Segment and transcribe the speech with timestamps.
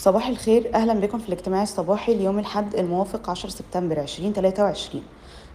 [0.00, 0.70] صباح الخير.
[0.74, 5.02] أهلا بكم في الاجتماع الصباحي ليوم الحد الموافق 10 سبتمبر 2023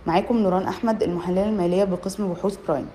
[0.08, 2.88] معاكم نوران أحمد المحللة المالية بقسم بحوث برايم.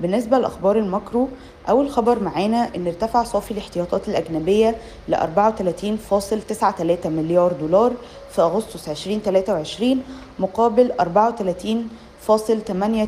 [0.00, 1.28] بالنسبة لأخبار الماكرو
[1.68, 4.76] أول خبر معانا إن ارتفع صافي الاحتياطات الأجنبية
[5.08, 7.92] ل 34.93 مليار دولار
[8.30, 10.02] في أغسطس 2023
[10.38, 11.04] مقابل 34.88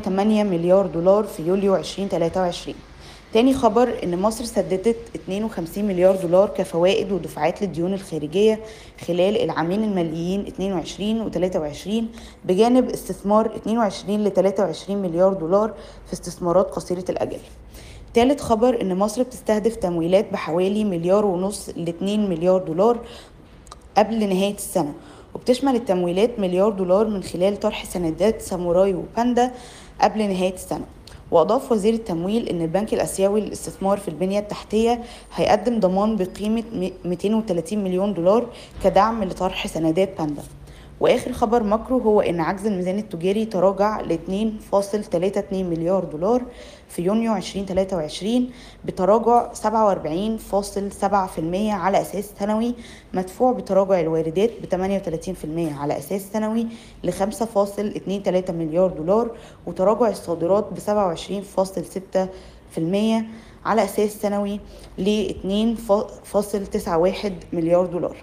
[0.07, 2.75] مليار دولار في يوليو 2023
[3.33, 8.59] تاني خبر إن مصر سددت 52 مليار دولار كفوائد ودفعات للديون الخارجية
[9.07, 12.09] خلال العامين الماليين 22 و 23
[12.45, 15.73] بجانب استثمار 22 ل 23 مليار دولار
[16.07, 17.39] في استثمارات قصيرة الأجل.
[18.13, 22.99] تالت خبر إن مصر بتستهدف تمويلات بحوالي مليار ونص ل 2 مليار دولار
[23.97, 24.93] قبل نهاية السنة
[25.35, 29.51] وبتشمل التمويلات مليار دولار من خلال طرح سندات ساموراي وباندا
[30.01, 30.85] قبل نهاية السنة.
[31.31, 35.01] وأضاف وزير التمويل أن البنك الآسيوي للاستثمار في البنية التحتية
[35.35, 36.63] هيقدم ضمان بقيمة
[37.05, 38.47] 230 مليون دولار
[38.83, 40.43] كدعم لطرح سندات باندا.
[40.99, 44.19] وآخر خبر ماكرو هو إن عجز الميزان التجاري تراجع ل
[44.71, 46.41] 2.32 مليار دولار
[46.89, 48.49] في يونيو 2023
[48.85, 49.59] بتراجع 47.7%
[51.55, 52.75] على أساس سنوي
[53.13, 54.65] مدفوع بتراجع الواردات ب
[55.73, 56.67] 38% على أساس سنوي
[57.03, 59.31] ل 5.23 مليار دولار
[59.65, 60.79] وتراجع الصادرات ب
[62.77, 62.79] 27.6%
[63.65, 64.59] على أساس سنوي
[64.97, 68.15] ل 2.91 مليار دولار.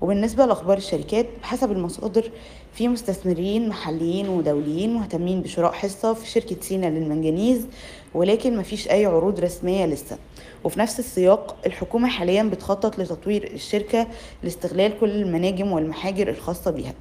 [0.00, 2.30] وبالنسبة لأخبار الشركات بحسب المصادر
[2.72, 7.66] في مستثمرين محليين ودوليين مهتمين بشراء حصة في شركة سينا للمنجنيز
[8.14, 10.18] ولكن مفيش أي عروض رسمية لسه.
[10.64, 14.06] وفي نفس السياق الحكومة حاليا بتخطط لتطوير الشركة
[14.42, 16.94] لاستغلال كل المناجم والمحاجر الخاصة بها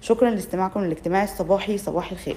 [0.00, 2.36] شكرا لاستماعكم للاجتماع الصباحي صباح الخير.